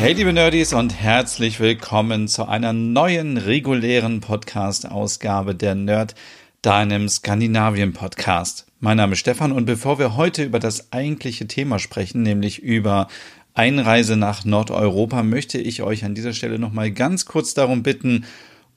[0.00, 6.14] Hey liebe Nerdies und herzlich willkommen zu einer neuen regulären Podcast-Ausgabe der Nerd,
[6.62, 8.64] deinem Skandinavien-Podcast.
[8.80, 13.08] Mein Name ist Stefan und bevor wir heute über das eigentliche Thema sprechen, nämlich über
[13.52, 18.24] Einreise nach Nordeuropa, möchte ich euch an dieser Stelle nochmal ganz kurz darum bitten,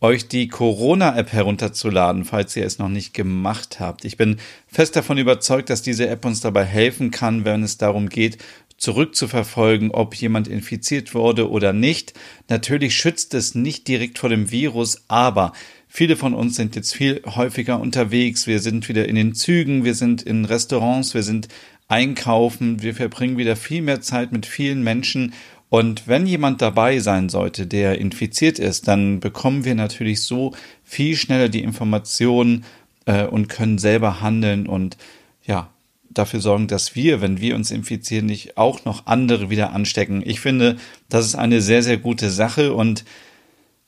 [0.02, 4.04] euch die Corona-App herunterzuladen, falls ihr es noch nicht gemacht habt.
[4.04, 8.10] Ich bin fest davon überzeugt, dass diese App uns dabei helfen kann, wenn es darum
[8.10, 8.40] geht,
[8.84, 12.14] zurückzuverfolgen, ob jemand infiziert wurde oder nicht.
[12.50, 15.54] Natürlich schützt es nicht direkt vor dem Virus, aber
[15.88, 18.46] viele von uns sind jetzt viel häufiger unterwegs.
[18.46, 21.48] Wir sind wieder in den Zügen, wir sind in Restaurants, wir sind
[21.88, 25.34] einkaufen, wir verbringen wieder viel mehr Zeit mit vielen Menschen.
[25.70, 31.16] Und wenn jemand dabei sein sollte, der infiziert ist, dann bekommen wir natürlich so viel
[31.16, 32.66] schneller die Informationen
[33.06, 34.98] äh, und können selber handeln und
[35.46, 35.73] ja,
[36.14, 40.24] dafür sorgen, dass wir, wenn wir uns infizieren, nicht auch noch andere wieder anstecken.
[40.26, 40.78] Ich finde,
[41.10, 43.06] das ist eine sehr, sehr gute Sache und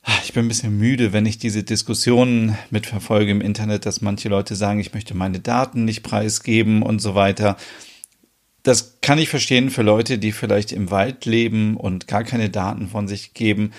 [0.02, 4.28] ah, ich bin ein bisschen müde, wenn ich diese Diskussionen mitverfolge im Internet, dass manche
[4.28, 7.56] Leute sagen, ich möchte meine Daten nicht preisgeben und so weiter.
[8.62, 12.88] Das kann ich verstehen für Leute, die vielleicht im Wald leben und gar keine Daten
[12.88, 13.72] von sich geben.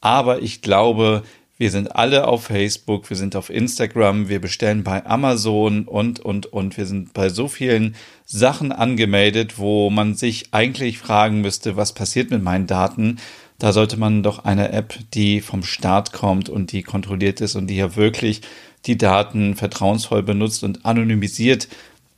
[0.00, 1.22] Aber ich glaube,
[1.56, 6.46] wir sind alle auf Facebook, wir sind auf Instagram, wir bestellen bei Amazon und, und,
[6.46, 6.76] und.
[6.76, 12.30] Wir sind bei so vielen Sachen angemeldet, wo man sich eigentlich fragen müsste, was passiert
[12.30, 13.18] mit meinen Daten?
[13.58, 17.68] Da sollte man doch eine App, die vom Staat kommt und die kontrolliert ist und
[17.68, 18.40] die ja wirklich
[18.86, 21.68] die Daten vertrauensvoll benutzt und anonymisiert,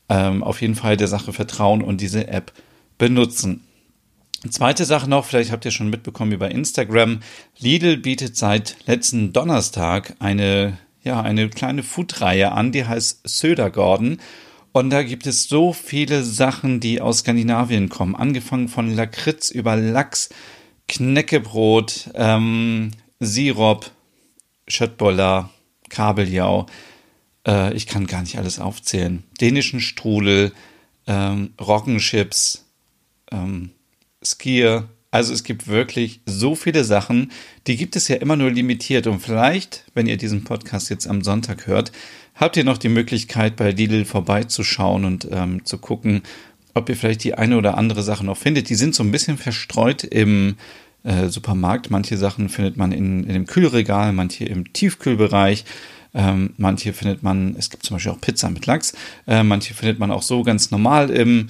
[0.08, 2.52] ähm, auf jeden Fall der Sache vertrauen und diese App
[2.96, 3.62] benutzen.
[4.50, 7.20] Zweite Sache noch, vielleicht habt ihr schon mitbekommen über Instagram.
[7.58, 14.20] Lidl bietet seit letzten Donnerstag eine, ja, eine kleine Foodreihe an, die heißt Södergorden.
[14.72, 18.14] Und da gibt es so viele Sachen, die aus Skandinavien kommen.
[18.14, 20.28] Angefangen von Lakritz über Lachs,
[20.86, 23.90] Knäckebrot, ähm, Sirop,
[24.68, 25.50] Schöttboller,
[25.88, 26.66] Kabeljau.
[27.46, 29.24] Äh, ich kann gar nicht alles aufzählen.
[29.40, 30.52] Dänischen Strudel,
[31.06, 32.66] ähm, Roggenchips,
[33.32, 33.70] ähm,
[34.30, 34.88] Skier.
[35.10, 37.32] Also es gibt wirklich so viele Sachen,
[37.66, 39.06] die gibt es ja immer nur limitiert.
[39.06, 41.92] Und vielleicht, wenn ihr diesen Podcast jetzt am Sonntag hört,
[42.34, 46.22] habt ihr noch die Möglichkeit, bei Lidl vorbeizuschauen und ähm, zu gucken,
[46.74, 48.68] ob ihr vielleicht die eine oder andere Sache noch findet.
[48.68, 50.56] Die sind so ein bisschen verstreut im
[51.02, 51.90] äh, Supermarkt.
[51.90, 55.64] Manche Sachen findet man in, in dem Kühlregal, manche im Tiefkühlbereich.
[56.14, 58.94] Ähm, manche findet man, es gibt zum Beispiel auch Pizza mit Lachs,
[59.26, 61.48] äh, manche findet man auch so ganz normal im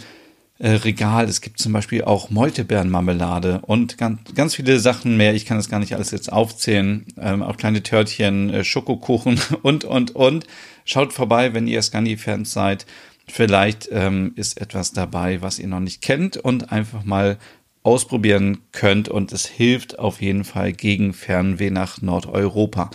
[0.59, 1.29] äh, Regal.
[1.29, 5.35] Es gibt zum Beispiel auch Moltebeerenmarmelade und ganz, ganz viele Sachen mehr.
[5.35, 7.05] Ich kann das gar nicht alles jetzt aufzählen.
[7.21, 10.47] Ähm, auch kleine Törtchen, äh, Schokokuchen und, und, und.
[10.85, 12.87] Schaut vorbei, wenn ihr Scandi-Fans seid.
[13.29, 17.39] Vielleicht ähm, ist etwas dabei, was ihr noch nicht kennt und einfach mal
[17.83, 22.91] ausprobieren könnt und es hilft auf jeden Fall gegen Fernweh nach Nordeuropa.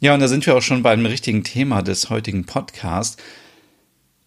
[0.00, 3.16] Ja, und da sind wir auch schon bei einem richtigen Thema des heutigen Podcasts.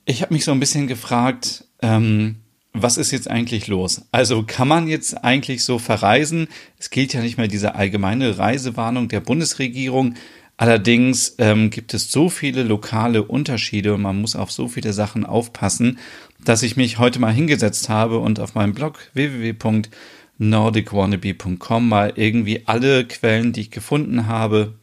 [0.05, 2.37] Ich habe mich so ein bisschen gefragt, ähm,
[2.81, 4.01] was ist jetzt eigentlich los?
[4.11, 6.47] Also kann man jetzt eigentlich so verreisen?
[6.77, 10.15] Es gilt ja nicht mehr diese allgemeine Reisewarnung der Bundesregierung.
[10.57, 15.23] Allerdings ähm, gibt es so viele lokale Unterschiede und man muss auf so viele Sachen
[15.23, 15.99] aufpassen,
[16.43, 23.05] dass ich mich heute mal hingesetzt habe und auf meinem Blog www.nordicwannabe.com mal irgendwie alle
[23.05, 24.73] Quellen, die ich gefunden habe,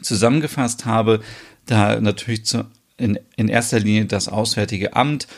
[0.00, 1.20] zusammengefasst habe.
[1.66, 2.64] Da natürlich zu,
[2.96, 5.28] in, in erster Linie das Auswärtige Amt,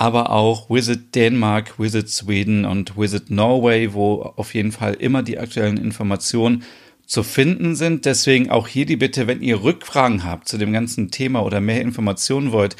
[0.00, 5.38] aber auch Visit Denmark, Visit Sweden und Visit Norway, wo auf jeden Fall immer die
[5.38, 6.62] aktuellen Informationen
[7.04, 8.06] zu finden sind.
[8.06, 11.82] Deswegen auch hier die Bitte, wenn ihr Rückfragen habt zu dem ganzen Thema oder mehr
[11.82, 12.76] Informationen wollt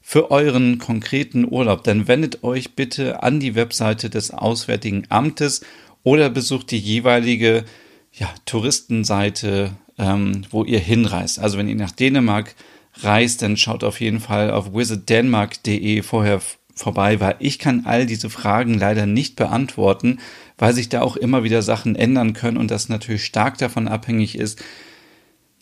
[0.00, 5.62] für euren konkreten Urlaub, dann wendet euch bitte an die Webseite des Auswärtigen Amtes
[6.04, 7.64] oder besucht die jeweilige
[8.12, 11.40] ja, Touristenseite, ähm, wo ihr hinreist.
[11.40, 12.54] Also wenn ihr nach Dänemark
[13.02, 16.40] reist, dann schaut auf jeden Fall auf visitdenmark.de vorher
[16.74, 20.18] vorbei, weil ich kann all diese Fragen leider nicht beantworten,
[20.58, 24.36] weil sich da auch immer wieder Sachen ändern können und das natürlich stark davon abhängig
[24.36, 24.62] ist,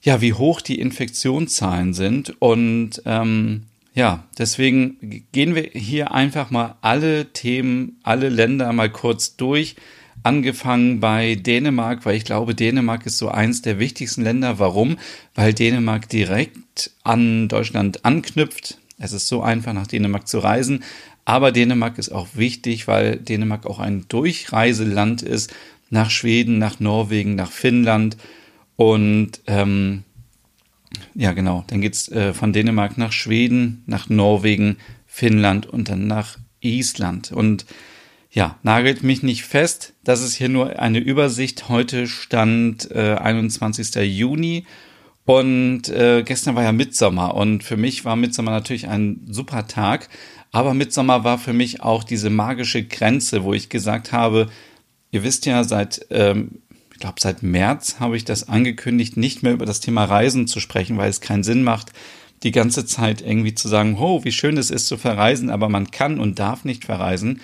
[0.03, 2.35] ja, wie hoch die Infektionszahlen sind.
[2.41, 3.65] Und ähm,
[3.95, 9.75] ja, deswegen gehen wir hier einfach mal alle Themen, alle Länder mal kurz durch.
[10.23, 14.59] angefangen bei Dänemark, weil ich glaube, Dänemark ist so eins der wichtigsten Länder.
[14.59, 14.99] Warum?
[15.35, 18.79] Weil Dänemark direkt an Deutschland anknüpft.
[18.99, 20.83] Es ist so einfach, nach Dänemark zu reisen.
[21.25, 25.53] Aber Dänemark ist auch wichtig, weil Dänemark auch ein Durchreiseland ist
[25.91, 28.17] nach Schweden, nach Norwegen, nach Finnland.
[28.77, 30.05] Und ähm,
[31.15, 36.39] ja, genau, dann geht's äh, von Dänemark nach Schweden, nach Norwegen, Finnland und dann nach
[36.61, 37.33] Island.
[37.33, 37.67] Und
[38.31, 39.95] ja, nagelt mich nicht fest.
[40.05, 41.69] Das ist hier nur eine Übersicht.
[41.69, 43.95] Heute stand äh, 21.
[43.97, 44.65] Juni
[45.29, 50.09] und äh, gestern war ja Mitsommer und für mich war Mitsommer natürlich ein super Tag.
[50.53, 54.49] Aber Mitsommer war für mich auch diese magische Grenze, wo ich gesagt habe,
[55.11, 56.63] ihr wisst ja, seit, ähm,
[56.95, 60.61] ich glaube, seit März habe ich das angekündigt, nicht mehr über das Thema Reisen zu
[60.61, 61.93] sprechen, weil es keinen Sinn macht,
[62.43, 65.91] die ganze Zeit irgendwie zu sagen, oh, wie schön es ist zu verreisen, aber man
[65.91, 67.43] kann und darf nicht verreisen.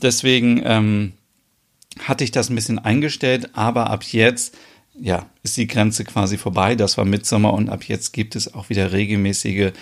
[0.00, 1.12] Deswegen ähm,
[2.00, 4.56] hatte ich das ein bisschen eingestellt, aber ab jetzt,
[5.00, 6.74] ja, ist die Grenze quasi vorbei.
[6.74, 9.72] Das war Mitsommer und ab jetzt gibt es auch wieder regelmäßige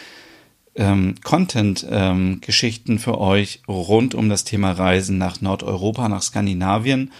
[0.76, 7.12] ähm, Content-Geschichten ähm, für euch rund um das Thema Reisen nach Nordeuropa, nach Skandinavien.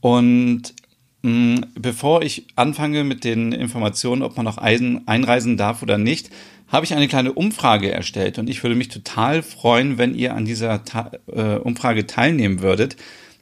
[0.00, 0.74] Und
[1.22, 5.98] mh, mm, bevor ich anfange mit den Informationen, ob man noch Eisen einreisen darf oder
[5.98, 6.30] nicht,
[6.68, 10.44] habe ich eine kleine Umfrage erstellt und ich würde mich total freuen, wenn ihr an
[10.44, 12.96] dieser Ta äh, Umfrage teilnehmen würdet.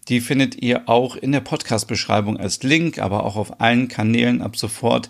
[0.09, 4.56] Die findet ihr auch in der Podcast-Beschreibung als Link, aber auch auf allen Kanälen ab
[4.56, 5.09] sofort.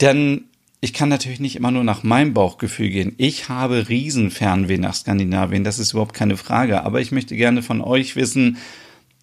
[0.00, 0.44] Denn
[0.80, 3.14] ich kann natürlich nicht immer nur nach meinem Bauchgefühl gehen.
[3.16, 6.84] Ich habe Riesenfernweh nach Skandinavien, das ist überhaupt keine Frage.
[6.84, 8.58] Aber ich möchte gerne von euch wissen,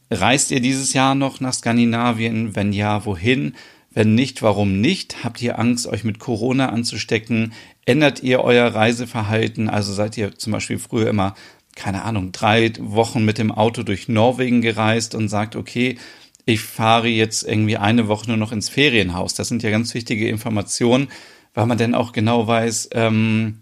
[0.09, 2.55] reist ihr dieses Jahr noch nach Skandinavien?
[2.55, 3.53] Wenn ja, wohin?
[3.91, 5.23] Wenn nicht, warum nicht?
[5.23, 7.53] Habt ihr Angst, euch mit Corona anzustecken?
[7.85, 9.69] Ändert ihr euer Reiseverhalten?
[9.69, 11.35] Also seid ihr zum Beispiel früher immer,
[11.75, 15.97] keine Ahnung, drei Wochen mit dem Auto durch Norwegen gereist und sagt, okay,
[16.45, 19.33] ich fahre jetzt irgendwie eine Woche nur noch ins Ferienhaus.
[19.33, 21.07] Das sind ja ganz wichtige Informationen,
[21.53, 23.59] weil man dann auch genau weiß, ähm,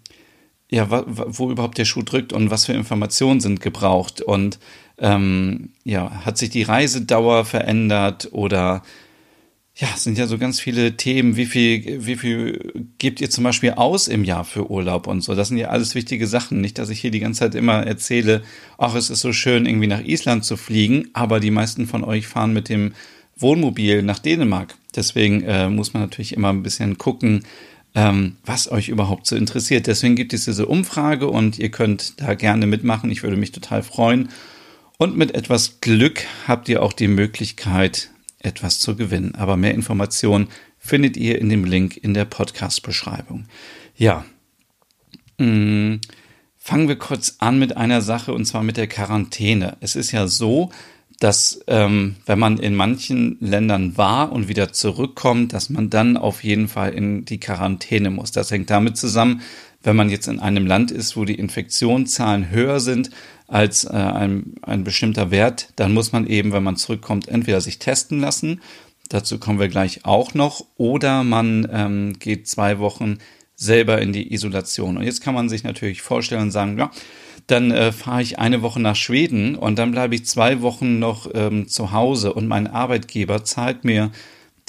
[0.69, 4.57] ja, wo überhaupt der Schuh drückt und was für Informationen sind gebraucht und
[4.97, 8.81] ähm, ja, hat sich die Reisedauer verändert oder
[9.75, 11.37] ja, es sind ja so ganz viele Themen.
[11.37, 15.33] Wie viel, wie viel gebt ihr zum Beispiel aus im Jahr für Urlaub und so?
[15.33, 16.59] Das sind ja alles wichtige Sachen.
[16.59, 18.43] Nicht, dass ich hier die ganze Zeit immer erzähle,
[18.77, 22.27] ach, es ist so schön, irgendwie nach Island zu fliegen, aber die meisten von euch
[22.27, 22.93] fahren mit dem
[23.37, 24.75] Wohnmobil nach Dänemark.
[24.95, 27.45] Deswegen äh, muss man natürlich immer ein bisschen gucken,
[27.95, 29.87] ähm, was euch überhaupt so interessiert.
[29.87, 33.09] Deswegen gibt es diese Umfrage und ihr könnt da gerne mitmachen.
[33.09, 34.29] Ich würde mich total freuen.
[34.97, 38.11] Und mit etwas Glück habt ihr auch die Möglichkeit,
[38.43, 39.35] etwas zu gewinnen.
[39.35, 40.47] Aber mehr Informationen
[40.77, 43.45] findet ihr in dem Link in der Podcast-Beschreibung.
[43.95, 44.25] Ja,
[45.37, 45.95] mm,
[46.57, 49.77] fangen wir kurz an mit einer Sache und zwar mit der Quarantäne.
[49.79, 50.71] Es ist ja so,
[51.19, 56.43] dass ähm, wenn man in manchen Ländern war und wieder zurückkommt, dass man dann auf
[56.43, 58.31] jeden Fall in die Quarantäne muss.
[58.31, 59.41] Das hängt damit zusammen,
[59.83, 63.11] wenn man jetzt in einem Land ist, wo die Infektionszahlen höher sind,
[63.51, 67.79] als äh, ein, ein bestimmter Wert, dann muss man eben, wenn man zurückkommt, entweder sich
[67.79, 68.61] testen lassen,
[69.09, 73.17] dazu kommen wir gleich auch noch, oder man ähm, geht zwei Wochen
[73.57, 74.95] selber in die Isolation.
[74.95, 76.91] Und jetzt kann man sich natürlich vorstellen und sagen, ja,
[77.47, 81.29] dann äh, fahre ich eine Woche nach Schweden und dann bleibe ich zwei Wochen noch
[81.33, 84.11] ähm, zu Hause und mein Arbeitgeber zahlt mir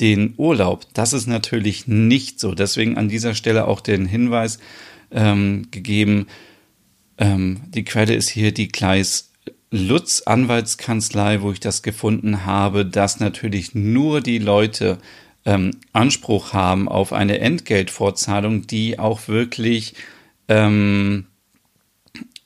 [0.01, 0.87] den Urlaub.
[0.93, 2.53] Das ist natürlich nicht so.
[2.53, 4.59] Deswegen an dieser Stelle auch den Hinweis
[5.13, 6.27] ähm, gegeben,
[7.23, 9.31] ähm, die Quelle ist hier die Kleis
[9.71, 14.99] Lutz Anwaltskanzlei, wo ich das gefunden habe, dass natürlich nur die Leute
[15.45, 19.95] ähm, Anspruch haben auf eine Entgeltvorzahlung, die auch wirklich
[20.49, 21.27] ähm,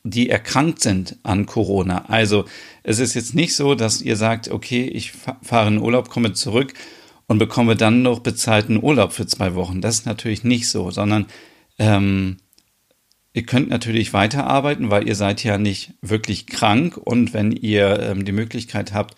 [0.05, 2.05] die erkrankt sind an Corona.
[2.09, 2.45] Also
[2.83, 6.75] es ist jetzt nicht so, dass ihr sagt, okay, ich fahre in Urlaub, komme zurück
[7.27, 9.81] und bekomme dann noch bezahlten Urlaub für zwei Wochen.
[9.81, 11.27] Das ist natürlich nicht so, sondern
[11.79, 12.37] ähm,
[13.37, 18.25] Ihr könnt natürlich weiterarbeiten, weil ihr seid ja nicht wirklich krank und wenn ihr ähm,
[18.25, 19.15] die Möglichkeit habt,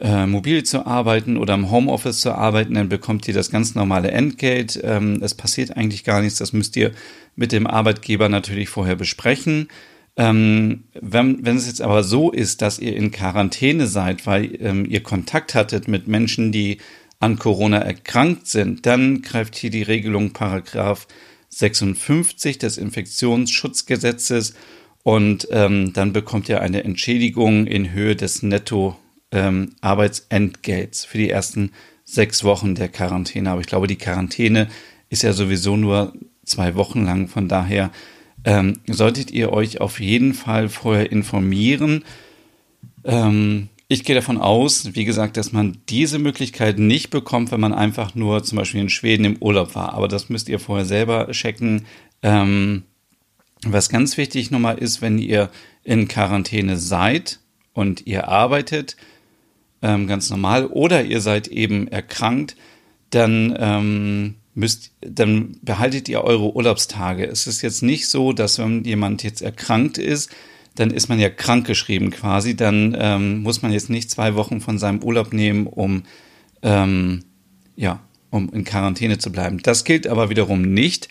[0.00, 4.10] äh, mobil zu arbeiten oder im Homeoffice zu arbeiten, dann bekommt ihr das ganz normale
[4.10, 4.80] Entgelt.
[4.82, 6.38] Ähm, es passiert eigentlich gar nichts.
[6.38, 6.92] Das müsst ihr
[7.36, 9.68] mit dem Arbeitgeber natürlich vorher besprechen.
[10.16, 14.86] Ähm, wenn, wenn es jetzt aber so ist, dass ihr in Quarantäne seid, weil ähm,
[14.88, 16.78] ihr Kontakt hattet mit Menschen, die
[17.20, 21.06] an Corona erkrankt sind, dann greift hier die Regelung Paragraph
[21.52, 24.54] 56 des Infektionsschutzgesetzes
[25.02, 31.72] und ähm, dann bekommt ihr eine Entschädigung in Höhe des Netto-Arbeitsentgelts ähm, für die ersten
[32.04, 33.50] sechs Wochen der Quarantäne.
[33.50, 34.68] Aber ich glaube, die Quarantäne
[35.10, 37.28] ist ja sowieso nur zwei Wochen lang.
[37.28, 37.90] Von daher
[38.44, 42.04] ähm, solltet ihr euch auf jeden Fall vorher informieren.
[43.04, 47.74] Ähm, Ich gehe davon aus, wie gesagt, dass man diese Möglichkeit nicht bekommt, wenn man
[47.74, 49.92] einfach nur zum Beispiel in Schweden im Urlaub war.
[49.92, 51.84] Aber das müsst ihr vorher selber checken.
[52.22, 52.84] Ähm,
[53.66, 55.50] was ganz wichtig nochmal ist, wenn ihr
[55.84, 57.40] in Quarantäne seid
[57.74, 58.96] und ihr arbeitet,
[59.82, 62.56] ähm, ganz normal, oder ihr seid eben erkrankt,
[63.10, 67.26] dann ähm, müsst, dann behaltet ihr eure Urlaubstage.
[67.26, 70.30] Es ist jetzt nicht so, dass wenn jemand jetzt erkrankt ist,
[70.74, 72.56] dann ist man ja krankgeschrieben quasi.
[72.56, 76.04] Dann ähm, muss man jetzt nicht zwei Wochen von seinem Urlaub nehmen, um
[76.62, 77.24] ähm,
[77.76, 78.00] ja,
[78.30, 79.58] um in Quarantäne zu bleiben.
[79.62, 81.08] Das gilt aber wiederum nicht.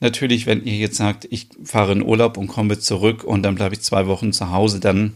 [0.00, 3.74] Natürlich, wenn ihr jetzt sagt, ich fahre in Urlaub und komme zurück und dann bleibe
[3.74, 5.14] ich zwei Wochen zu Hause, dann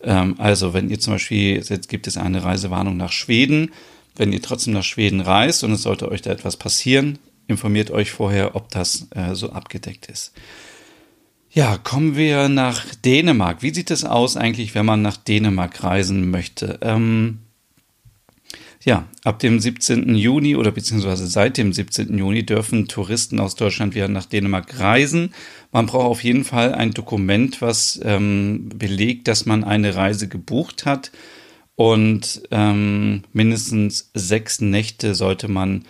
[0.02, 3.70] Ähm, also wenn ihr zum Beispiel, jetzt gibt es eine Reisewarnung nach Schweden,
[4.16, 8.10] wenn ihr trotzdem nach Schweden reist und es sollte euch da etwas passieren, informiert euch
[8.10, 10.32] vorher, ob das äh, so abgedeckt ist.
[11.50, 13.62] Ja, kommen wir nach Dänemark.
[13.62, 16.78] Wie sieht es aus eigentlich, wenn man nach Dänemark reisen möchte?
[16.82, 17.38] Ähm,
[18.84, 20.14] ja, ab dem 17.
[20.14, 22.18] Juni oder beziehungsweise seit dem 17.
[22.18, 25.32] Juni dürfen Touristen aus Deutschland wieder nach Dänemark reisen.
[25.72, 30.84] Man braucht auf jeden Fall ein Dokument, was ähm, belegt, dass man eine Reise gebucht
[30.84, 31.12] hat.
[31.76, 35.84] Und ähm, mindestens sechs Nächte sollte man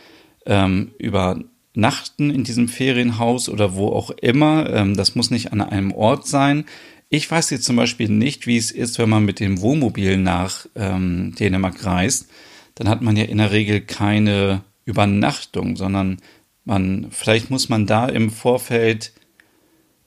[0.47, 4.71] ähm, übernachten in diesem Ferienhaus oder wo auch immer.
[4.71, 6.65] Ähm, das muss nicht an einem Ort sein.
[7.11, 10.67] Ich weiß jetzt zum Beispiel nicht, wie es ist, wenn man mit dem Wohnmobil nach
[10.75, 12.29] ähm, Dänemark reist
[12.75, 16.19] dann hat man ja in der Regel keine Übernachtung, sondern
[16.65, 19.13] man, vielleicht muss man da im Vorfeld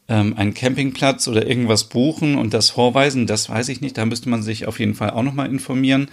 [0.10, 4.30] ähm, einen Campingplatz oder irgendwas buchen und das vorweisen, das weiß ich nicht, da müsste
[4.30, 6.10] man sich auf jeden Fall auch nochmal informieren.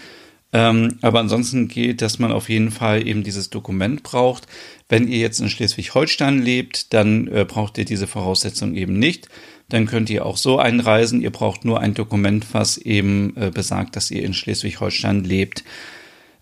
[0.52, 4.46] Ähm, aber ansonsten gilt, dass man auf jeden Fall eben dieses Dokument braucht.
[4.88, 9.28] Wenn ihr jetzt in Schleswig-Holstein lebt, dann äh, braucht ihr diese Voraussetzung eben nicht.
[9.68, 11.22] Dann könnt ihr auch so einreisen.
[11.22, 15.64] Ihr braucht nur ein Dokument, was eben äh, besagt, dass ihr in Schleswig-Holstein lebt.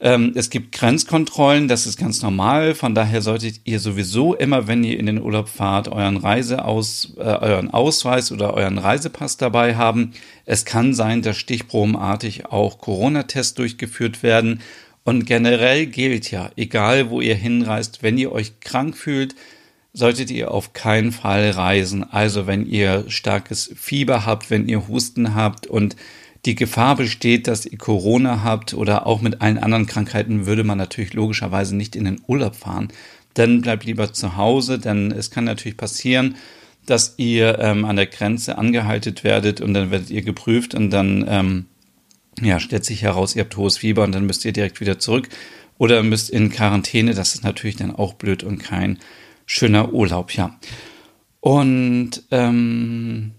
[0.05, 2.75] Ähm, es gibt Grenzkontrollen, das ist ganz normal.
[2.75, 7.23] Von daher solltet ihr sowieso immer, wenn ihr in den Urlaub fahrt, euren Reiseaus, äh,
[7.23, 10.13] euren Ausweis oder euren Reisepass dabei haben.
[10.45, 14.61] Es kann sein, dass stichprobenartig auch Corona-Tests durchgeführt werden.
[15.05, 19.37] Und generell gilt ja, egal wo ihr hinreist, wenn ihr euch krank fühlt,
[19.93, 22.03] solltet ihr auf keinen Fall reisen.
[22.03, 25.95] Also wenn ihr starkes Fieber habt, wenn ihr Husten habt und
[26.45, 30.79] die Gefahr besteht, dass ihr Corona habt oder auch mit allen anderen Krankheiten, würde man
[30.79, 32.89] natürlich logischerweise nicht in den Urlaub fahren.
[33.35, 36.37] Dann bleibt lieber zu Hause, denn es kann natürlich passieren,
[36.85, 41.25] dass ihr ähm, an der Grenze angehalten werdet und dann werdet ihr geprüft und dann
[41.29, 41.67] ähm,
[42.41, 45.29] ja, stellt sich heraus, ihr habt hohes Fieber und dann müsst ihr direkt wieder zurück
[45.79, 47.15] oder müsst in Quarantäne.
[47.15, 48.99] Das ist natürlich dann auch blöd und kein
[49.47, 50.59] schöner Urlaub, ja.
[51.41, 53.33] Und ähm,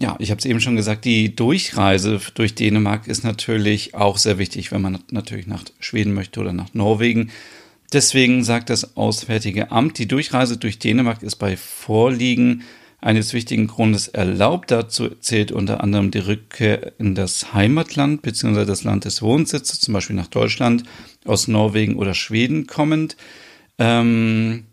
[0.00, 4.38] ja, ich habe es eben schon gesagt, die Durchreise durch Dänemark ist natürlich auch sehr
[4.38, 7.30] wichtig, wenn man natürlich nach Schweden möchte oder nach Norwegen.
[7.92, 12.62] Deswegen sagt das Auswärtige Amt, die Durchreise durch Dänemark ist bei Vorliegen
[13.00, 14.70] eines wichtigen Grundes erlaubt.
[14.70, 18.66] Dazu zählt unter anderem die Rückkehr in das Heimatland bzw.
[18.66, 20.84] das Land des Wohnsitzes, zum Beispiel nach Deutschland,
[21.24, 23.16] aus Norwegen oder Schweden kommend.
[23.78, 24.64] Ähm,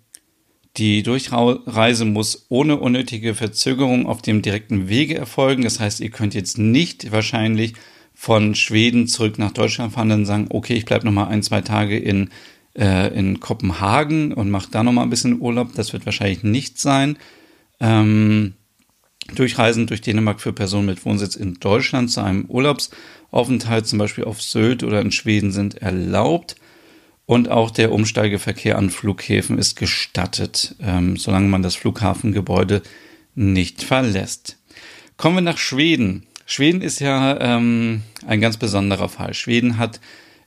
[0.78, 5.64] die Durchreise muss ohne unnötige Verzögerung auf dem direkten Wege erfolgen.
[5.64, 7.74] Das heißt, ihr könnt jetzt nicht wahrscheinlich
[8.14, 11.62] von Schweden zurück nach Deutschland fahren, dann sagen, okay, ich bleibe noch mal ein, zwei
[11.62, 12.30] Tage in,
[12.78, 15.74] äh, in Kopenhagen und mache da noch mal ein bisschen Urlaub.
[15.76, 17.18] Das wird wahrscheinlich nicht sein.
[17.80, 18.54] Ähm,
[19.34, 24.42] Durchreisen durch Dänemark für Personen mit Wohnsitz in Deutschland zu einem Urlaubsaufenthalt, zum Beispiel auf
[24.42, 26.56] Sylt oder in Schweden, sind erlaubt.
[27.26, 32.84] Und auch der Umsteigeverkehr an Flughäfen ist gestattet, ähm, solange man das Flughafengebäude
[33.34, 34.58] nicht verlässt.
[35.18, 36.28] Kommen wir nach Schweden.
[36.46, 39.34] Schweden ist ja ähm, ein ganz besonderer Fall.
[39.34, 40.00] Schweden hat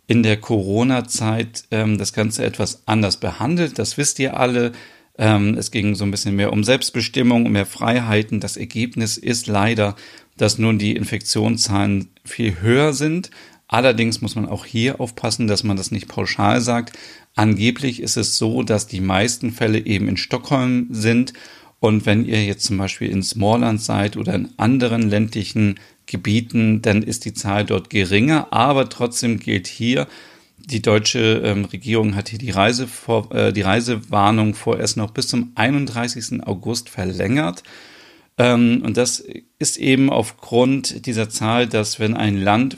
[0.07, 3.79] in der Corona-Zeit ähm, das Ganze etwas anders behandelt.
[3.79, 4.73] Das wisst ihr alle.
[5.19, 8.39] Ähm, es ging so ein bisschen mehr um Selbstbestimmung, mehr Freiheiten.
[8.39, 9.97] Das Ergebnis ist leider,
[10.37, 13.31] dass nun die Infektionszahlen viel höher sind
[13.69, 16.99] Allerdings muss man auch hier aufpassen, dass man das nicht pauschal sagt.
[17.35, 21.35] Angeblich ist es so, dass die meisten Fälle eben in Stockholm sind.
[21.79, 27.03] Und wenn ihr jetzt zum Beispiel in Smallland seid oder in anderen ländlichen Gebieten, dann
[27.03, 28.53] ist die Zahl dort geringer.
[28.53, 30.09] Aber trotzdem gilt hier,
[30.57, 35.29] die deutsche ähm, Regierung hat hier die, Reise vor, äh, die Reisewarnung vorerst noch bis
[35.29, 36.47] zum 31.
[36.47, 37.63] August verlängert.
[38.39, 39.23] Ähm, und das
[39.59, 42.77] ist eben aufgrund dieser Zahl, dass wenn ein Land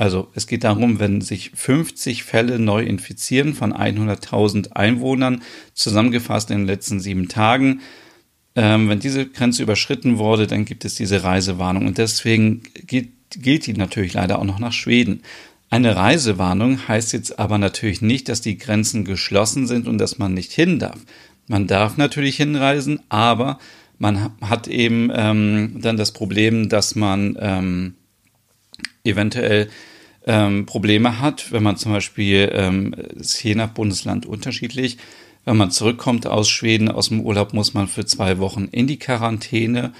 [0.00, 5.42] also es geht darum, wenn sich 50 Fälle neu infizieren von 100.000 Einwohnern,
[5.74, 7.82] zusammengefasst in den letzten sieben Tagen,
[8.56, 11.86] ähm, wenn diese Grenze überschritten wurde, dann gibt es diese Reisewarnung.
[11.86, 15.20] Und deswegen gilt, gilt die natürlich leider auch noch nach Schweden.
[15.68, 20.32] Eine Reisewarnung heißt jetzt aber natürlich nicht, dass die Grenzen geschlossen sind und dass man
[20.32, 20.98] nicht hin darf.
[21.46, 23.58] Man darf natürlich hinreisen, aber
[23.98, 27.94] man hat eben ähm, dann das Problem, dass man ähm,
[29.04, 29.68] eventuell
[30.30, 34.96] ähm, Probleme hat, wenn man zum Beispiel, ähm, ist je nach Bundesland unterschiedlich,
[35.44, 38.98] wenn man zurückkommt aus Schweden, aus dem Urlaub, muss man für zwei Wochen in die
[38.98, 39.92] Quarantäne,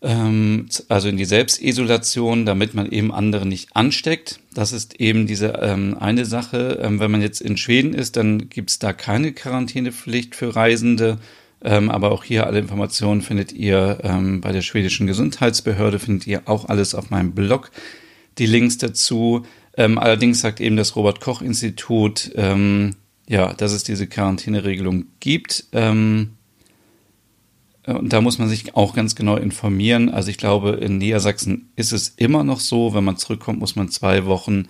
[0.00, 4.40] ähm, also in die Selbstisolation, damit man eben andere nicht ansteckt.
[4.54, 6.80] Das ist eben diese ähm, eine Sache.
[6.82, 11.18] Ähm, wenn man jetzt in Schweden ist, dann gibt es da keine Quarantänepflicht für Reisende.
[11.62, 16.42] Ähm, aber auch hier alle Informationen findet ihr ähm, bei der schwedischen Gesundheitsbehörde, findet ihr
[16.46, 17.70] auch alles auf meinem Blog
[18.40, 19.46] die Links dazu.
[19.76, 22.96] Ähm, allerdings sagt eben das Robert Koch Institut, ähm,
[23.28, 25.66] ja, dass es diese Quarantäneregelung gibt.
[25.72, 26.30] Ähm,
[27.86, 30.08] und da muss man sich auch ganz genau informieren.
[30.08, 33.88] Also ich glaube, in Niedersachsen ist es immer noch so, wenn man zurückkommt, muss man
[33.88, 34.66] zwei Wochen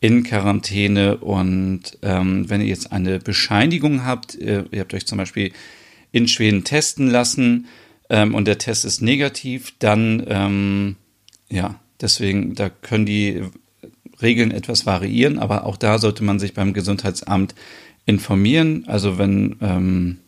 [0.00, 1.18] in Quarantäne.
[1.18, 5.52] Und ähm, wenn ihr jetzt eine Bescheinigung habt, ihr, ihr, habt euch zum Beispiel
[6.12, 7.66] in Schweden testen lassen
[8.08, 10.96] ähm, und der Test ist negativ, dann ähm,
[11.50, 13.42] ja, Deswegen, da können die
[14.20, 17.54] Regeln etwas variieren, aber auch da sollte man sich beim Gesundheitsamt
[18.06, 18.84] informieren.
[18.86, 20.18] Also wenn, ähm,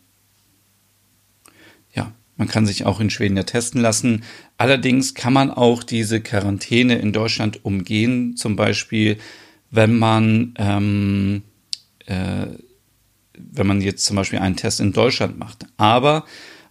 [1.93, 4.23] ja, man kann sich auch in Schweden ja testen lassen.
[4.57, 9.17] Allerdings kann man auch diese Quarantäne in Deutschland umgehen, zum Beispiel,
[9.71, 11.43] wenn man, ähm,
[12.05, 12.47] äh,
[13.37, 15.65] wenn man jetzt zum Beispiel einen Test in Deutschland macht.
[15.77, 16.25] Aber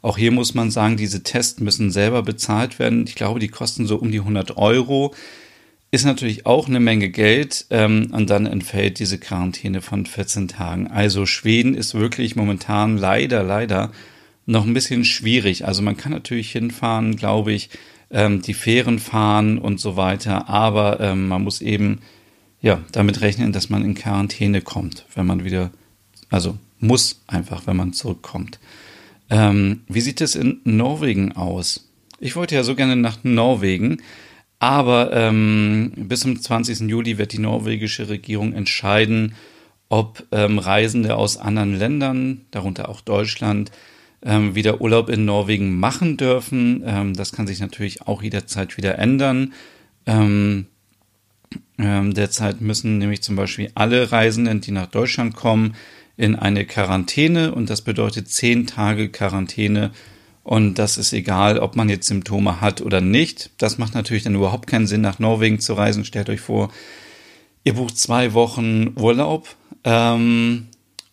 [0.06, 3.06] auch hier muss man sagen, diese Tests müssen selber bezahlt werden.
[3.08, 5.12] Ich glaube, die kosten so um die 100 Euro.
[5.90, 10.86] Ist natürlich auch eine Menge Geld ähm, und dann entfällt diese Quarantäne von 14 Tagen.
[10.86, 13.90] Also Schweden ist wirklich momentan leider, leider
[14.46, 15.66] noch ein bisschen schwierig.
[15.66, 17.70] Also man kann natürlich hinfahren, glaube ich,
[18.10, 21.98] ähm, die Fähren fahren und so weiter, aber ähm, man muss eben
[22.60, 25.72] ja damit rechnen, dass man in Quarantäne kommt, wenn man wieder,
[26.30, 28.60] also muss einfach, wenn man zurückkommt.
[29.30, 31.90] Ähm, wie sieht es in Norwegen aus?
[32.20, 33.98] Ich wollte ja so gerne nach Norwegen,
[34.58, 36.80] aber ähm, bis zum 20.
[36.88, 39.34] Juli wird die norwegische Regierung entscheiden,
[39.88, 43.70] ob ähm, Reisende aus anderen Ländern, darunter auch Deutschland,
[44.22, 46.82] ähm, wieder Urlaub in Norwegen machen dürfen.
[46.86, 49.52] Ähm, das kann sich natürlich auch jederzeit wieder ändern.
[50.06, 50.66] Ähm,
[51.78, 55.74] derzeit müssen nämlich zum Beispiel alle Reisenden, die nach Deutschland kommen,
[56.16, 59.92] in eine Quarantäne und das bedeutet zehn Tage Quarantäne.
[60.42, 63.50] Und das ist egal, ob man jetzt Symptome hat oder nicht.
[63.58, 66.04] Das macht natürlich dann überhaupt keinen Sinn, nach Norwegen zu reisen.
[66.04, 66.70] Stellt euch vor,
[67.64, 70.68] ihr bucht zwei Wochen Urlaub ähm,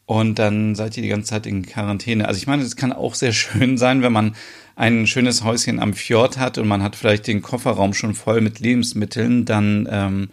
[0.06, 2.28] und dann seid ihr die ganze Zeit in Quarantäne.
[2.28, 4.36] Also ich meine, es kann auch sehr schön sein, wenn man
[4.76, 8.60] ein schönes Häuschen am Fjord hat und man hat vielleicht den Kofferraum schon voll mit
[8.60, 10.30] Lebensmitteln, dann ähm,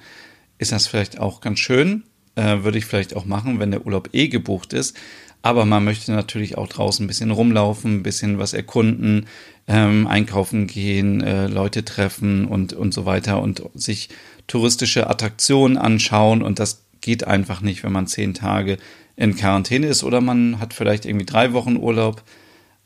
[0.58, 2.04] ist das vielleicht auch ganz schön.
[2.36, 4.96] Äh, würde ich vielleicht auch machen, wenn der Urlaub eh gebucht ist.
[5.42, 9.26] Aber man möchte natürlich auch draußen ein bisschen rumlaufen, ein bisschen was erkunden,
[9.66, 14.10] ähm, einkaufen gehen, äh, Leute treffen und, und so weiter und sich
[14.46, 16.42] touristische Attraktionen anschauen.
[16.42, 18.76] Und das geht einfach nicht, wenn man zehn Tage
[19.16, 22.22] in Quarantäne ist oder man hat vielleicht irgendwie drei Wochen Urlaub.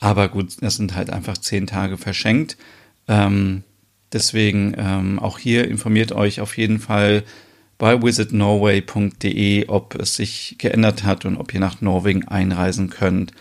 [0.01, 2.57] Aber gut, das sind halt einfach zehn Tage verschenkt.
[3.09, 3.63] Ähm,
[4.13, 7.25] deswegen ähm, auch hier informiert euch auf jeden Fall
[7.85, 13.33] bei visitnorway.de, ob es sich geändert hat und ob ihr nach Norwegen einreisen könnt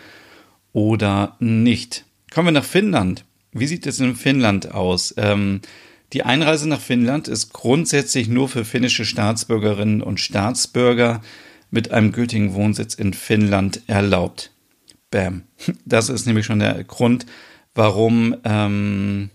[0.74, 2.04] oder nicht.
[2.30, 3.24] Kommen wir nach Finnland.
[3.52, 5.14] Wie sieht es in Finnland aus?
[5.16, 5.62] Ähm,
[6.12, 11.22] die Einreise nach Finnland ist grundsätzlich nur für finnische Staatsbürgerinnen und Staatsbürger
[11.70, 14.50] mit einem gültigen Wohnsitz in Finnland erlaubt.
[15.10, 15.44] Bam.
[15.86, 17.24] Das ist nämlich schon der Grund,
[17.74, 19.30] warum ähm,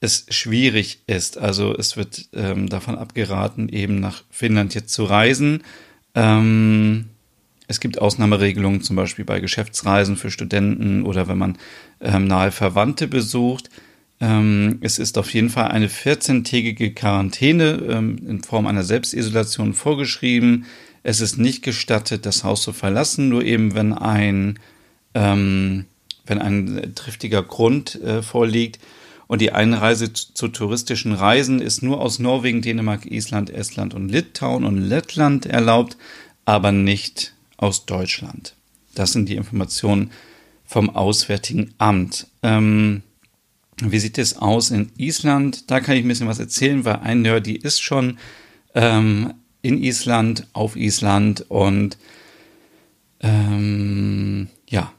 [0.00, 1.38] es schwierig ist.
[1.38, 5.62] Also es wird ähm, davon abgeraten, eben nach Finnland jetzt zu reisen.
[6.14, 7.06] Ähm,
[7.68, 11.58] es gibt Ausnahmeregelungen, zum Beispiel bei Geschäftsreisen für Studenten oder wenn man
[12.00, 13.70] ähm, nahe Verwandte besucht.
[14.20, 20.66] Ähm, es ist auf jeden Fall eine 14-tägige Quarantäne ähm, in Form einer Selbstisolation vorgeschrieben.
[21.02, 24.58] Es ist nicht gestattet, das Haus zu verlassen, nur eben wenn ein,
[25.14, 25.84] ähm,
[26.24, 28.78] wenn ein triftiger Grund äh, vorliegt.
[29.28, 34.64] Und die Einreise zu, touristischen Reisen ist nur aus Norwegen, Dänemark, Island, Estland und Litauen
[34.64, 35.96] und Lettland erlaubt,
[36.44, 38.54] aber nicht aus Deutschland.
[38.94, 40.10] Das sind die Informationen
[40.64, 42.28] vom Auswärtigen Amt.
[42.42, 43.02] Ähm,
[43.82, 45.70] wie sieht es aus in Island?
[45.70, 48.18] Da kann ich ein bisschen was erzählen, weil ein Nerdy ist schon
[48.74, 51.98] ähm, in Island, auf Island und
[53.20, 54.92] ähm, ja,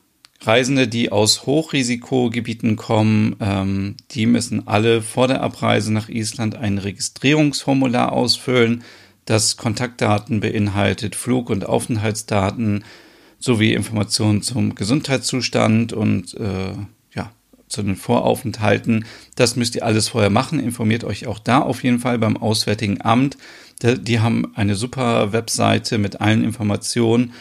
[0.48, 6.78] Reisende, die aus Hochrisikogebieten kommen, ähm, die müssen alle vor der Abreise nach Island ein
[6.78, 8.84] Registrierungsformular ausfüllen,
[9.26, 12.86] das Kontaktdaten beinhaltet, Flug- und Aufenthaltsdaten
[13.40, 16.74] sowie Informationen zum Gesundheitszustand und äh,
[17.14, 17.32] ja,
[17.68, 19.06] zu den Voraufenthalten.
[19.36, 20.60] Das müsst ihr alles vorher machen.
[20.60, 23.38] Informiert euch auch da auf jeden Fall beim Auswärtigen Amt.
[23.84, 27.34] Die haben eine super Webseite mit allen Informationen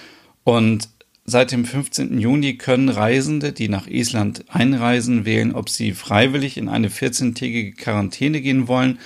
[0.44, 0.88] und
[1.28, 2.20] Seit dem 15.
[2.20, 8.40] Juni können Reisende, die nach Island einreisen, wählen, ob sie freiwillig in eine 14-tägige Quarantäne
[8.40, 9.00] gehen wollen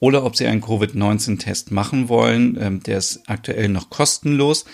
[0.00, 2.58] oder ob sie einen Covid-19-Test machen wollen.
[2.60, 4.64] Ähm, der ist aktuell noch kostenlos.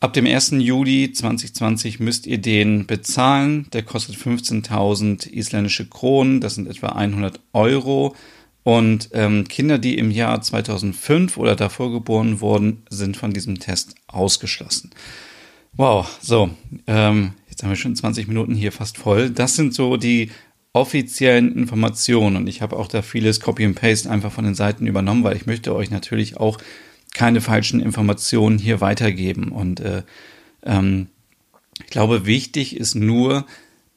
[0.00, 0.50] Ab dem 1.
[0.58, 3.68] Juli 2020 müsst ihr den bezahlen.
[3.72, 6.40] Der kostet 15.000 isländische Kronen.
[6.40, 8.16] Das sind etwa 100 Euro.
[8.64, 13.94] Und ähm, Kinder, die im Jahr 2005 oder davor geboren wurden, sind von diesem Test
[14.08, 14.90] ausgeschlossen.
[15.78, 16.48] Wow, so,
[16.86, 19.28] ähm, jetzt haben wir schon 20 Minuten hier fast voll.
[19.28, 20.30] Das sind so die
[20.72, 24.86] offiziellen Informationen und ich habe auch da vieles Copy and Paste einfach von den Seiten
[24.86, 26.56] übernommen, weil ich möchte euch natürlich auch
[27.12, 29.52] keine falschen Informationen hier weitergeben.
[29.52, 30.02] Und äh,
[30.64, 31.08] ähm,
[31.84, 33.44] ich glaube, wichtig ist nur,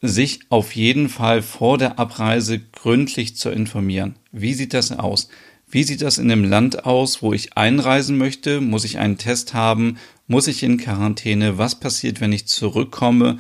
[0.02, 4.16] sich auf jeden Fall vor der Abreise gründlich zu informieren.
[4.34, 5.30] Wie sieht das aus?
[5.70, 8.60] Wie sieht das in dem Land aus, wo ich einreisen möchte?
[8.60, 9.98] Muss ich einen Test haben?
[10.32, 11.58] Muss ich in Quarantäne?
[11.58, 13.40] Was passiert, wenn ich zurückkomme?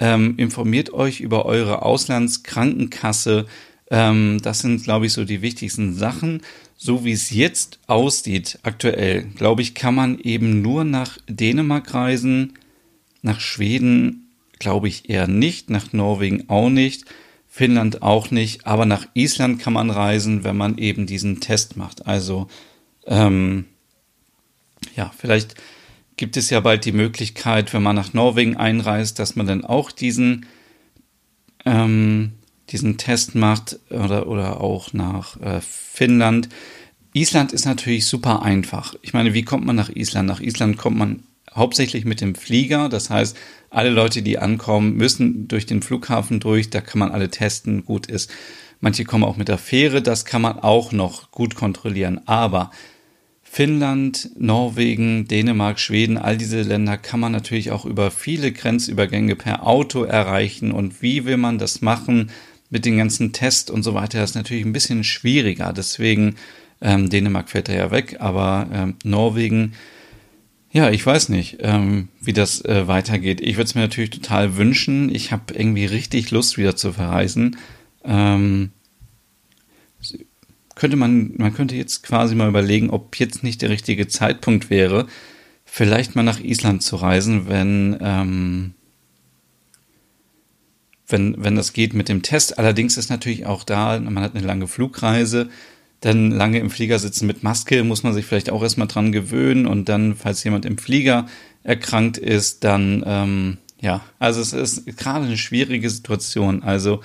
[0.00, 3.46] Ähm, informiert euch über eure Auslandskrankenkasse.
[3.88, 6.42] Ähm, das sind, glaube ich, so die wichtigsten Sachen.
[6.76, 12.54] So wie es jetzt aussieht, aktuell, glaube ich, kann man eben nur nach Dänemark reisen,
[13.22, 17.04] nach Schweden, glaube ich, eher nicht, nach Norwegen auch nicht,
[17.46, 22.08] Finnland auch nicht, aber nach Island kann man reisen, wenn man eben diesen Test macht.
[22.08, 22.48] Also,
[23.06, 23.66] ähm,
[24.96, 25.54] ja, vielleicht
[26.16, 29.90] gibt es ja bald die Möglichkeit, wenn man nach Norwegen einreist, dass man dann auch
[29.90, 30.46] diesen,
[31.64, 32.32] ähm,
[32.70, 36.48] diesen Test macht oder, oder auch nach äh, Finnland.
[37.12, 38.94] Island ist natürlich super einfach.
[39.02, 40.28] Ich meine, wie kommt man nach Island?
[40.28, 41.22] Nach Island kommt man
[41.54, 42.88] hauptsächlich mit dem Flieger.
[42.88, 43.36] Das heißt,
[43.70, 46.70] alle Leute, die ankommen, müssen durch den Flughafen durch.
[46.70, 47.84] Da kann man alle testen.
[47.84, 48.30] Gut ist.
[48.80, 50.02] Manche kommen auch mit der Fähre.
[50.02, 52.20] Das kann man auch noch gut kontrollieren.
[52.26, 52.70] Aber
[53.54, 59.64] Finnland, Norwegen, Dänemark, Schweden, all diese Länder kann man natürlich auch über viele Grenzübergänge per
[59.64, 60.72] Auto erreichen.
[60.72, 62.32] Und wie will man das machen
[62.68, 64.18] mit den ganzen Tests und so weiter?
[64.18, 65.72] Das ist natürlich ein bisschen schwieriger.
[65.72, 66.34] Deswegen,
[66.80, 69.74] ähm, Dänemark fällt da ja weg, aber ähm, Norwegen,
[70.72, 73.40] ja, ich weiß nicht, ähm, wie das äh, weitergeht.
[73.40, 75.14] Ich würde es mir natürlich total wünschen.
[75.14, 77.56] Ich habe irgendwie richtig Lust, wieder zu verreisen.
[78.04, 78.72] Ähm,
[80.74, 85.06] könnte man, man könnte jetzt quasi mal überlegen, ob jetzt nicht der richtige Zeitpunkt wäre,
[85.64, 88.74] vielleicht mal nach Island zu reisen, wenn, ähm,
[91.06, 92.58] wenn, wenn das geht mit dem Test.
[92.58, 95.48] Allerdings ist natürlich auch da, man hat eine lange Flugreise,
[96.00, 99.66] dann lange im Flieger sitzen mit Maske, muss man sich vielleicht auch erstmal dran gewöhnen
[99.66, 101.26] und dann, falls jemand im Flieger
[101.62, 106.62] erkrankt ist, dann, ähm, ja, also es ist gerade eine schwierige Situation.
[106.62, 107.00] Also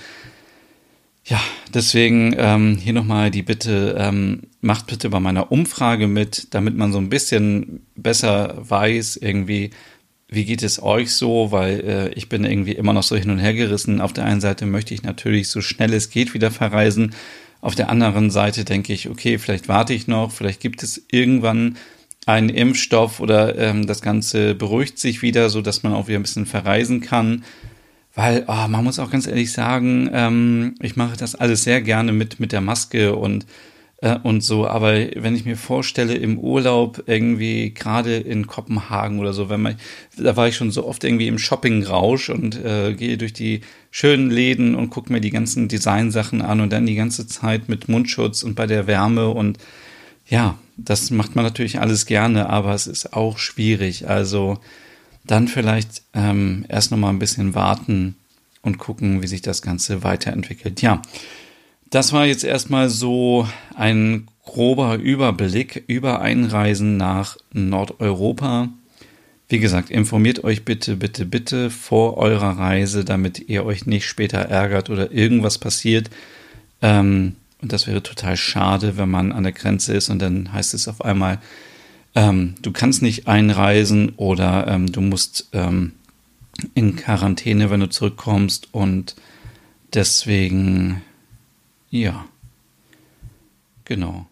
[1.29, 1.39] ja,
[1.73, 6.91] deswegen ähm, hier nochmal die Bitte, ähm, macht bitte bei meiner Umfrage mit, damit man
[6.91, 9.69] so ein bisschen besser weiß, irgendwie,
[10.27, 13.37] wie geht es euch so, weil äh, ich bin irgendwie immer noch so hin und
[13.37, 14.01] her gerissen.
[14.01, 17.13] Auf der einen Seite möchte ich natürlich so schnell es geht wieder verreisen.
[17.61, 21.77] Auf der anderen Seite denke ich, okay, vielleicht warte ich noch, vielleicht gibt es irgendwann
[22.25, 26.23] einen Impfstoff oder ähm, das Ganze beruhigt sich wieder, so dass man auch wieder ein
[26.23, 27.43] bisschen verreisen kann.
[28.15, 32.11] Weil oh, man muss auch ganz ehrlich sagen, ähm, ich mache das alles sehr gerne
[32.11, 33.45] mit, mit der Maske und,
[34.01, 34.67] äh, und so.
[34.67, 39.75] Aber wenn ich mir vorstelle, im Urlaub irgendwie gerade in Kopenhagen oder so, wenn man,
[40.17, 44.31] da war ich schon so oft irgendwie im Shopping-Rausch und äh, gehe durch die schönen
[44.31, 48.43] Läden und gucke mir die ganzen Designsachen an und dann die ganze Zeit mit Mundschutz
[48.43, 49.59] und bei der Wärme und
[50.27, 54.07] ja, das macht man natürlich alles gerne, aber es ist auch schwierig.
[54.07, 54.59] Also
[55.25, 58.15] dann vielleicht ähm, erst noch mal ein bisschen warten
[58.61, 60.81] und gucken, wie sich das Ganze weiterentwickelt.
[60.81, 61.01] Ja,
[61.89, 68.69] Das war jetzt erstmal so ein grober Überblick über Einreisen nach Nordeuropa.
[69.47, 74.37] Wie gesagt, informiert euch bitte, bitte, bitte vor eurer Reise, damit ihr euch nicht später
[74.37, 76.11] ärgert oder irgendwas passiert.
[76.81, 80.73] Ähm, und das wäre total schade, wenn man an der Grenze ist und dann heißt
[80.73, 81.39] es auf einmal,
[82.15, 85.93] ähm, du kannst nicht einreisen oder ähm, du musst ähm,
[86.73, 88.69] in Quarantäne, wenn du zurückkommst.
[88.71, 89.15] Und
[89.93, 91.01] deswegen,
[91.89, 92.25] ja,
[93.85, 94.27] genau.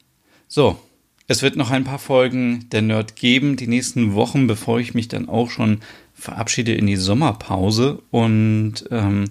[0.48, 0.80] So,
[1.28, 5.08] es wird noch ein paar Folgen der Nerd geben, die nächsten Wochen, bevor ich mich
[5.08, 5.82] dann auch schon
[6.16, 9.26] verabschiede in die Sommerpause und ähm,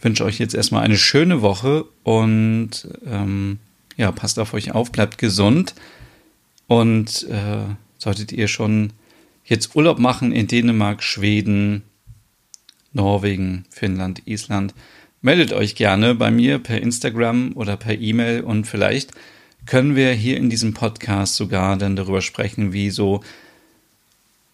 [0.00, 3.58] wünsche euch jetzt erstmal eine schöne Woche und ähm,
[3.96, 5.74] ja, passt auf euch auf, bleibt gesund
[6.66, 8.92] und äh, solltet ihr schon
[9.44, 11.82] jetzt Urlaub machen in Dänemark, Schweden,
[12.92, 14.74] Norwegen, Finnland, Island,
[15.20, 19.12] meldet euch gerne bei mir per Instagram oder per E-Mail und vielleicht
[19.66, 23.22] können wir hier in diesem Podcast sogar dann darüber sprechen, wie so,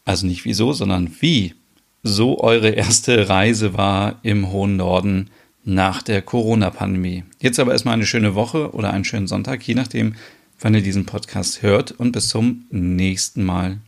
[0.04, 1.54] also nicht wieso, sondern wie
[2.02, 5.30] so eure erste Reise war im hohen Norden
[5.64, 7.24] nach der Corona-Pandemie.
[7.40, 10.14] Jetzt aber erstmal eine schöne Woche oder einen schönen Sonntag, je nachdem,
[10.62, 13.78] wann ihr diesen Podcast hört und bis zum nächsten Mal.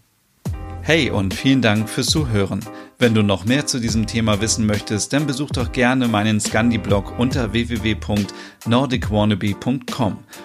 [0.82, 2.60] Hey und vielen Dank fürs Zuhören.
[2.98, 7.18] Wenn du noch mehr zu diesem Thema wissen möchtest, dann besuch doch gerne meinen Scandi-Blog
[7.18, 10.18] unter www.nordicwannabe.com.